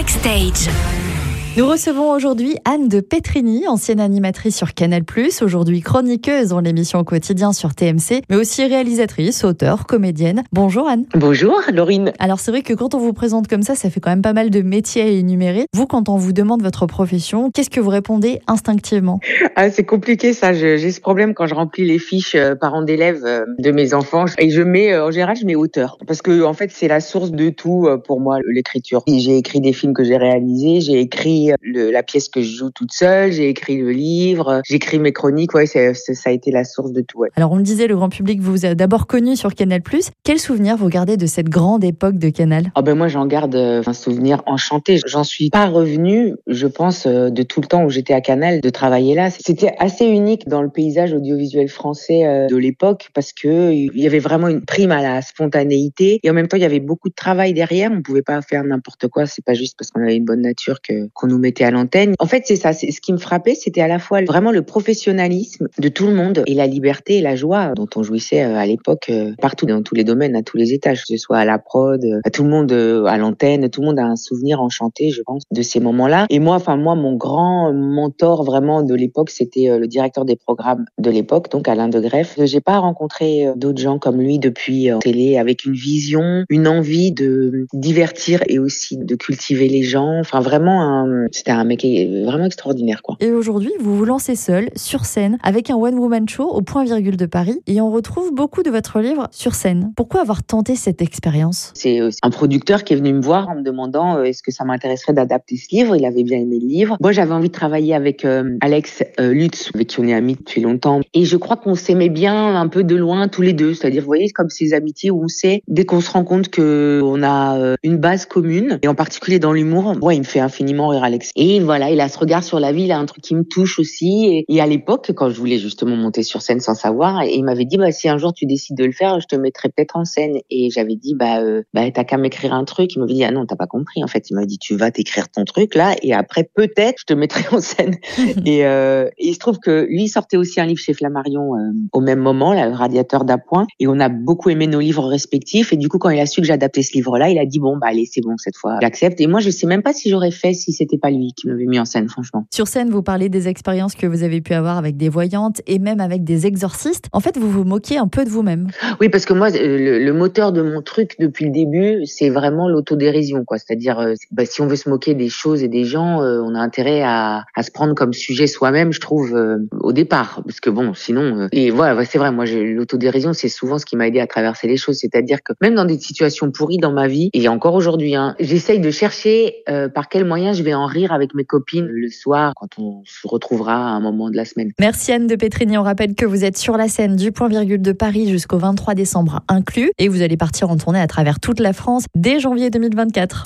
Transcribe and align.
Backstage. 0.00 1.09
Nous 1.56 1.66
recevons 1.66 2.12
aujourd'hui 2.12 2.54
Anne 2.64 2.86
de 2.86 3.00
Petrini, 3.00 3.66
ancienne 3.66 3.98
animatrice 3.98 4.56
sur 4.56 4.72
Canal+, 4.72 5.02
aujourd'hui 5.42 5.80
chroniqueuse 5.80 6.50
dans 6.50 6.60
l'émission 6.60 7.02
quotidien 7.02 7.52
sur 7.52 7.74
TMC, 7.74 8.22
mais 8.30 8.36
aussi 8.36 8.64
réalisatrice, 8.64 9.42
auteure, 9.42 9.84
comédienne. 9.86 10.44
Bonjour 10.52 10.88
Anne. 10.88 11.06
Bonjour 11.16 11.60
Laurine. 11.72 12.12
Alors 12.20 12.38
c'est 12.38 12.52
vrai 12.52 12.62
que 12.62 12.72
quand 12.72 12.94
on 12.94 12.98
vous 12.98 13.12
présente 13.12 13.48
comme 13.48 13.62
ça, 13.62 13.74
ça 13.74 13.90
fait 13.90 13.98
quand 13.98 14.10
même 14.10 14.22
pas 14.22 14.32
mal 14.32 14.50
de 14.50 14.62
métiers 14.62 15.02
à 15.02 15.06
énumérer. 15.06 15.66
Vous, 15.74 15.86
quand 15.86 16.08
on 16.08 16.16
vous 16.16 16.32
demande 16.32 16.62
votre 16.62 16.86
profession, 16.86 17.50
qu'est-ce 17.50 17.68
que 17.68 17.80
vous 17.80 17.90
répondez 17.90 18.38
instinctivement? 18.46 19.18
Ah, 19.56 19.70
C'est 19.70 19.84
compliqué 19.84 20.32
ça, 20.34 20.52
j'ai 20.52 20.92
ce 20.92 21.00
problème 21.00 21.34
quand 21.34 21.48
je 21.48 21.54
remplis 21.54 21.84
les 21.84 21.98
fiches 21.98 22.36
euh, 22.36 22.54
parents 22.54 22.82
d'élèves 22.82 23.24
euh, 23.24 23.44
de 23.58 23.72
mes 23.72 23.92
enfants 23.92 24.26
et 24.38 24.50
je 24.50 24.62
mets, 24.62 24.92
euh, 24.92 25.06
en 25.08 25.10
général, 25.10 25.34
je 25.34 25.44
mets 25.44 25.56
auteur. 25.56 25.98
Parce 26.06 26.22
que 26.22 26.44
en 26.44 26.52
fait, 26.52 26.70
c'est 26.70 26.86
la 26.86 27.00
source 27.00 27.32
de 27.32 27.50
tout 27.50 27.88
pour 28.06 28.20
moi, 28.20 28.38
l'écriture. 28.46 29.02
J'ai 29.08 29.36
écrit 29.36 29.60
des 29.60 29.72
films 29.72 29.94
que 29.94 30.04
j'ai 30.04 30.16
réalisés, 30.16 30.80
j'ai 30.80 31.00
écrit 31.00 31.39
la 31.62 32.02
pièce 32.02 32.28
que 32.28 32.42
je 32.42 32.56
joue 32.56 32.70
toute 32.70 32.92
seule, 32.92 33.32
j'ai 33.32 33.48
écrit 33.48 33.78
le 33.78 33.90
livre, 33.90 34.60
j'écris 34.66 34.98
mes 34.98 35.12
chroniques. 35.12 35.54
Ouais, 35.54 35.66
ça 35.66 35.80
a 36.24 36.30
été 36.30 36.50
la 36.50 36.64
source 36.64 36.92
de 36.92 37.00
tout. 37.00 37.24
Alors 37.36 37.52
on 37.52 37.56
le 37.56 37.62
disait, 37.62 37.86
le 37.86 37.96
grand 37.96 38.08
public 38.08 38.40
vous 38.40 38.66
a 38.66 38.74
d'abord 38.74 39.06
connu 39.06 39.36
sur 39.36 39.54
Canal+. 39.54 39.82
Quel 40.24 40.38
souvenir 40.38 40.76
vous 40.76 40.88
gardez 40.88 41.16
de 41.16 41.26
cette 41.26 41.48
grande 41.48 41.84
époque 41.84 42.16
de 42.16 42.28
Canal? 42.30 42.70
Ah 42.74 42.82
ben 42.82 42.94
moi 42.94 43.08
j'en 43.08 43.26
garde 43.26 43.54
euh, 43.54 43.82
un 43.86 43.92
souvenir 43.92 44.42
enchanté. 44.46 44.98
J'en 45.06 45.24
suis 45.24 45.50
pas 45.50 45.66
revenue, 45.66 46.34
je 46.46 46.66
pense, 46.66 47.06
euh, 47.06 47.30
de 47.30 47.42
tout 47.42 47.60
le 47.60 47.66
temps 47.66 47.84
où 47.84 47.90
j'étais 47.90 48.14
à 48.14 48.20
Canal, 48.20 48.60
de 48.60 48.70
travailler 48.70 49.14
là. 49.14 49.30
C'était 49.30 49.74
assez 49.78 50.06
unique 50.06 50.48
dans 50.48 50.62
le 50.62 50.70
paysage 50.70 51.12
audiovisuel 51.12 51.68
français 51.68 52.26
euh, 52.26 52.46
de 52.46 52.56
l'époque 52.56 53.10
parce 53.14 53.32
que 53.32 53.72
il 53.72 53.98
y 53.98 54.06
avait 54.06 54.18
vraiment 54.18 54.48
une 54.48 54.62
prime 54.62 54.92
à 54.92 55.02
la 55.02 55.22
spontanéité 55.22 56.20
et 56.22 56.30
en 56.30 56.34
même 56.34 56.48
temps 56.48 56.56
il 56.56 56.62
y 56.62 56.66
avait 56.66 56.80
beaucoup 56.80 57.08
de 57.08 57.14
travail 57.14 57.52
derrière. 57.52 57.90
On 57.92 58.02
pouvait 58.02 58.22
pas 58.22 58.40
faire 58.42 58.64
n'importe 58.64 59.08
quoi. 59.08 59.26
C'est 59.26 59.44
pas 59.44 59.54
juste 59.54 59.76
parce 59.78 59.90
qu'on 59.90 60.02
avait 60.02 60.16
une 60.16 60.24
bonne 60.24 60.42
nature 60.42 60.80
que 60.80 61.08
qu'on 61.14 61.29
nous 61.30 61.38
mettait 61.38 61.64
à 61.64 61.70
l'antenne. 61.70 62.14
En 62.18 62.26
fait, 62.26 62.42
c'est 62.46 62.56
ça. 62.56 62.72
Ce 62.72 63.00
qui 63.00 63.12
me 63.12 63.18
frappait, 63.18 63.54
c'était 63.54 63.80
à 63.80 63.88
la 63.88 63.98
fois 63.98 64.22
vraiment 64.22 64.50
le 64.50 64.62
professionnalisme 64.62 65.68
de 65.78 65.88
tout 65.88 66.06
le 66.06 66.14
monde 66.14 66.42
et 66.46 66.54
la 66.54 66.66
liberté 66.66 67.18
et 67.18 67.22
la 67.22 67.36
joie 67.36 67.72
dont 67.74 67.88
on 67.96 68.02
jouissait 68.02 68.44
euh, 68.44 68.56
à 68.56 68.66
l'époque 68.66 69.06
euh, 69.10 69.32
partout 69.40 69.66
dans 69.66 69.82
tous 69.82 69.94
les 69.94 70.04
domaines, 70.04 70.36
à 70.36 70.42
tous 70.42 70.56
les 70.56 70.72
étages, 70.72 71.02
que 71.02 71.08
ce 71.08 71.16
soit 71.16 71.38
à 71.38 71.44
la 71.44 71.58
prod, 71.58 72.04
euh, 72.04 72.20
à 72.24 72.30
tout 72.30 72.42
le 72.42 72.50
monde 72.50 72.72
à 72.72 73.16
l'antenne. 73.16 73.68
Tout 73.70 73.80
le 73.80 73.86
monde 73.86 73.98
a 73.98 74.04
un 74.04 74.16
souvenir 74.16 74.60
enchanté, 74.60 75.10
je 75.10 75.22
pense, 75.22 75.42
de 75.50 75.62
ces 75.62 75.80
moments-là. 75.80 76.26
Et 76.30 76.38
moi, 76.38 76.56
enfin 76.56 76.76
moi, 76.76 76.94
mon 76.94 77.14
grand 77.14 77.72
mentor 77.72 78.44
vraiment 78.44 78.82
de 78.82 78.94
l'époque, 78.94 79.30
c'était 79.30 79.78
le 79.78 79.86
directeur 79.86 80.24
des 80.24 80.36
programmes 80.36 80.84
de 80.98 81.10
l'époque, 81.10 81.50
donc 81.50 81.68
Alain 81.68 81.88
de 81.88 82.00
Greff. 82.00 82.38
J'ai 82.42 82.60
pas 82.60 82.78
rencontré 82.78 83.46
d'autres 83.56 83.80
gens 83.80 83.98
comme 83.98 84.20
lui 84.20 84.38
depuis 84.38 84.88
télé 85.00 85.38
avec 85.38 85.64
une 85.64 85.74
vision, 85.74 86.44
une 86.48 86.68
envie 86.68 87.12
de 87.12 87.66
divertir 87.72 88.42
et 88.48 88.58
aussi 88.58 88.96
de 88.96 89.14
cultiver 89.14 89.68
les 89.68 89.82
gens. 89.82 90.18
Enfin 90.18 90.40
vraiment 90.40 90.82
un 90.82 91.19
c'était 91.32 91.50
un 91.50 91.64
mec 91.64 91.82
vraiment 91.82 92.44
extraordinaire, 92.44 93.02
quoi. 93.02 93.16
Et 93.20 93.32
aujourd'hui, 93.32 93.72
vous 93.80 93.96
vous 93.96 94.04
lancez 94.04 94.36
seul, 94.36 94.70
sur 94.76 95.04
scène, 95.04 95.38
avec 95.42 95.70
un 95.70 95.76
one-woman 95.76 96.28
show 96.28 96.48
au 96.48 96.62
point 96.62 96.84
virgule 96.84 97.16
de 97.16 97.26
Paris, 97.26 97.60
et 97.66 97.80
on 97.80 97.90
retrouve 97.90 98.32
beaucoup 98.34 98.62
de 98.62 98.70
votre 98.70 99.00
livre 99.00 99.28
sur 99.30 99.54
scène. 99.54 99.92
Pourquoi 99.96 100.20
avoir 100.20 100.42
tenté 100.42 100.76
cette 100.76 101.02
expérience? 101.02 101.72
C'est 101.74 102.00
euh, 102.00 102.10
un 102.22 102.30
producteur 102.30 102.84
qui 102.84 102.92
est 102.92 102.96
venu 102.96 103.12
me 103.12 103.20
voir 103.20 103.48
en 103.48 103.56
me 103.56 103.62
demandant 103.62 104.16
euh, 104.16 104.24
est-ce 104.24 104.42
que 104.42 104.50
ça 104.50 104.64
m'intéresserait 104.64 105.12
d'adapter 105.12 105.56
ce 105.56 105.74
livre? 105.74 105.96
Il 105.96 106.04
avait 106.04 106.22
bien 106.22 106.38
aimé 106.38 106.58
le 106.60 106.66
livre. 106.66 106.96
Moi, 107.00 107.12
j'avais 107.12 107.32
envie 107.32 107.48
de 107.48 107.54
travailler 107.54 107.94
avec 107.94 108.24
euh, 108.24 108.56
Alex 108.60 109.02
Lutz, 109.18 109.70
avec 109.74 109.88
qui 109.88 110.00
on 110.00 110.04
est 110.04 110.14
amis 110.14 110.36
depuis 110.36 110.60
longtemps. 110.60 111.00
Et 111.14 111.24
je 111.24 111.36
crois 111.36 111.56
qu'on 111.56 111.74
s'aimait 111.74 112.08
bien 112.08 112.56
un 112.56 112.68
peu 112.68 112.84
de 112.84 112.96
loin 112.96 113.28
tous 113.28 113.42
les 113.42 113.52
deux. 113.52 113.74
C'est-à-dire, 113.74 114.02
vous 114.02 114.06
voyez, 114.06 114.30
comme 114.30 114.50
ces 114.50 114.72
amitiés 114.74 115.10
où 115.10 115.24
on 115.24 115.28
sait, 115.28 115.62
dès 115.68 115.84
qu'on 115.84 116.00
se 116.00 116.10
rend 116.10 116.24
compte 116.24 116.48
que 116.48 117.00
on 117.02 117.22
a 117.22 117.76
une 117.82 117.96
base 117.96 118.26
commune, 118.26 118.78
et 118.82 118.88
en 118.88 118.94
particulier 118.94 119.38
dans 119.38 119.52
l'humour, 119.52 119.94
moi, 120.00 120.14
il 120.14 120.20
me 120.20 120.24
fait 120.24 120.40
infiniment 120.40 120.88
rire 120.88 121.04
Alex. 121.10 121.30
Et 121.36 121.60
voilà, 121.60 121.90
il 121.90 122.00
a 122.00 122.08
ce 122.08 122.18
regard 122.18 122.44
sur 122.44 122.60
la 122.60 122.72
vie, 122.72 122.84
il 122.84 122.92
a 122.92 122.98
un 122.98 123.06
truc 123.06 123.22
qui 123.22 123.34
me 123.34 123.44
touche 123.44 123.78
aussi. 123.78 124.44
Et, 124.48 124.60
à 124.60 124.66
l'époque, 124.66 125.12
quand 125.14 125.30
je 125.30 125.38
voulais 125.38 125.58
justement 125.58 125.96
monter 125.96 126.22
sur 126.22 126.42
scène 126.42 126.60
sans 126.60 126.74
savoir, 126.74 127.24
il 127.24 127.42
m'avait 127.44 127.64
dit, 127.64 127.76
bah, 127.76 127.92
si 127.92 128.08
un 128.08 128.18
jour 128.18 128.32
tu 128.32 128.46
décides 128.46 128.76
de 128.76 128.84
le 128.84 128.92
faire, 128.92 129.20
je 129.20 129.26
te 129.26 129.36
mettrai 129.36 129.68
peut-être 129.68 129.96
en 129.96 130.04
scène. 130.04 130.38
Et 130.50 130.70
j'avais 130.70 130.96
dit, 130.96 131.14
bah, 131.14 131.40
euh, 131.40 131.62
bah 131.74 131.90
t'as 131.90 132.04
qu'à 132.04 132.16
m'écrire 132.16 132.54
un 132.54 132.64
truc. 132.64 132.94
Il 132.94 133.00
m'avait 133.00 133.14
dit, 133.14 133.24
ah 133.24 133.30
non, 133.30 133.46
t'as 133.46 133.56
pas 133.56 133.66
compris. 133.66 134.04
En 134.04 134.06
fait, 134.06 134.30
il 134.30 134.34
m'a 134.34 134.46
dit, 134.46 134.58
tu 134.58 134.76
vas 134.76 134.90
t'écrire 134.90 135.28
ton 135.28 135.44
truc 135.44 135.74
là, 135.74 135.94
et 136.02 136.12
après 136.12 136.48
peut-être 136.54 137.00
je 137.00 137.04
te 137.06 137.14
mettrai 137.14 137.44
en 137.54 137.60
scène. 137.60 137.96
et, 138.46 138.64
euh, 138.66 139.08
et, 139.18 139.28
il 139.28 139.34
se 139.34 139.38
trouve 139.38 139.58
que 139.58 139.86
lui 139.88 140.08
sortait 140.08 140.36
aussi 140.36 140.60
un 140.60 140.66
livre 140.66 140.80
chez 140.80 140.94
Flammarion 140.94 141.54
euh, 141.54 141.72
au 141.92 142.00
même 142.00 142.20
moment, 142.20 142.52
là, 142.52 142.68
le 142.68 142.74
Radiateur 142.74 143.24
d'appoint. 143.24 143.66
Et 143.78 143.86
on 143.86 143.98
a 144.00 144.08
beaucoup 144.08 144.50
aimé 144.50 144.66
nos 144.66 144.80
livres 144.80 145.06
respectifs. 145.06 145.72
Et 145.72 145.76
du 145.76 145.88
coup, 145.88 145.98
quand 145.98 146.10
il 146.10 146.20
a 146.20 146.26
su 146.26 146.40
que 146.40 146.46
j'adaptais 146.46 146.82
ce 146.82 146.92
livre-là, 146.94 147.30
il 147.30 147.38
a 147.38 147.46
dit, 147.46 147.58
bon, 147.58 147.76
bah 147.76 147.88
allez, 147.88 148.06
c'est 148.06 148.20
bon 148.20 148.36
cette 148.36 148.56
fois, 148.56 148.78
j'accepte. 148.80 149.20
Et 149.20 149.26
moi, 149.26 149.40
je 149.40 149.50
sais 149.50 149.66
même 149.66 149.82
pas 149.82 149.92
si 149.92 150.10
j'aurais 150.10 150.30
fait 150.30 150.54
si 150.54 150.72
c'était 150.72 150.98
pas 151.00 151.10
lui 151.10 151.32
qui 151.36 151.48
m'avait 151.48 151.66
mis 151.66 151.78
en 151.78 151.84
scène, 151.84 152.08
franchement. 152.08 152.46
Sur 152.52 152.68
scène, 152.68 152.90
vous 152.90 153.02
parlez 153.02 153.28
des 153.28 153.48
expériences 153.48 153.94
que 153.94 154.06
vous 154.06 154.22
avez 154.22 154.40
pu 154.40 154.54
avoir 154.54 154.78
avec 154.78 154.96
des 154.96 155.08
voyantes 155.08 155.60
et 155.66 155.78
même 155.78 156.00
avec 156.00 156.24
des 156.24 156.46
exorcistes. 156.46 157.08
En 157.12 157.20
fait, 157.20 157.36
vous 157.38 157.50
vous 157.50 157.64
moquez 157.64 157.98
un 157.98 158.08
peu 158.08 158.24
de 158.24 158.30
vous-même. 158.30 158.68
Oui, 159.00 159.08
parce 159.08 159.24
que 159.24 159.32
moi, 159.32 159.48
euh, 159.54 159.98
le, 159.98 160.12
moteur 160.12 160.52
de 160.52 160.62
mon 160.62 160.82
truc 160.82 161.16
depuis 161.18 161.46
le 161.46 161.50
début, 161.50 162.06
c'est 162.06 162.28
vraiment 162.28 162.68
l'autodérision, 162.68 163.44
quoi. 163.44 163.58
C'est-à-dire, 163.58 163.98
euh, 163.98 164.14
bah, 164.30 164.44
si 164.44 164.60
on 164.60 164.66
veut 164.66 164.76
se 164.76 164.88
moquer 164.88 165.14
des 165.14 165.28
choses 165.28 165.62
et 165.62 165.68
des 165.68 165.84
gens, 165.84 166.22
euh, 166.22 166.40
on 166.44 166.54
a 166.54 166.60
intérêt 166.60 167.02
à, 167.02 167.44
à, 167.56 167.62
se 167.62 167.70
prendre 167.70 167.94
comme 167.94 168.12
sujet 168.12 168.46
soi-même, 168.46 168.92
je 168.92 169.00
trouve, 169.00 169.36
au 169.80 169.92
départ, 169.92 170.42
parce 170.44 170.60
que 170.60 170.70
bon, 170.70 170.94
sinon, 170.94 171.48
et 171.52 171.70
voilà, 171.70 172.04
c'est 172.04 172.18
vrai. 172.18 172.32
Moi, 172.32 172.44
l'autodérision, 172.46 173.32
c'est 173.32 173.48
souvent 173.48 173.78
ce 173.78 173.86
qui 173.86 173.96
m'a 173.96 174.08
aidé 174.08 174.20
à 174.20 174.26
traverser 174.26 174.66
les 174.66 174.76
choses. 174.76 174.98
C'est-à-dire 174.98 175.42
que 175.42 175.52
même 175.60 175.74
dans 175.74 175.84
des 175.84 175.98
situations 175.98 176.50
pourries 176.50 176.78
dans 176.78 176.92
ma 176.92 177.08
vie, 177.08 177.30
et 177.32 177.48
encore 177.48 177.74
aujourd'hui, 177.74 178.14
hein, 178.14 178.34
j'essaye 178.40 178.80
de 178.80 178.90
chercher 178.90 179.62
par 179.94 180.08
quel 180.08 180.24
moyen 180.24 180.52
je 180.52 180.62
vais 180.62 180.74
en 180.74 180.86
rire 180.90 181.12
avec 181.12 181.34
mes 181.34 181.44
copines 181.44 181.86
le 181.86 182.08
soir 182.08 182.52
quand 182.56 182.78
on 182.78 183.02
se 183.04 183.26
retrouvera 183.26 183.74
à 183.74 183.90
un 183.90 184.00
moment 184.00 184.30
de 184.30 184.36
la 184.36 184.44
semaine. 184.44 184.72
Merci 184.78 185.12
Anne 185.12 185.26
de 185.26 185.36
Petrini. 185.36 185.78
On 185.78 185.82
rappelle 185.82 186.14
que 186.14 186.26
vous 186.26 186.44
êtes 186.44 186.58
sur 186.58 186.76
la 186.76 186.88
scène 186.88 187.16
du 187.16 187.32
point 187.32 187.48
virgule 187.48 187.82
de 187.82 187.92
Paris 187.92 188.28
jusqu'au 188.28 188.58
23 188.58 188.94
décembre 188.94 189.40
inclus 189.48 189.92
et 189.98 190.08
vous 190.08 190.22
allez 190.22 190.36
partir 190.36 190.70
en 190.70 190.76
tournée 190.76 191.00
à 191.00 191.06
travers 191.06 191.40
toute 191.40 191.60
la 191.60 191.72
France 191.72 192.04
dès 192.14 192.40
janvier 192.40 192.70
2024. 192.70 193.44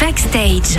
Backstage. 0.00 0.78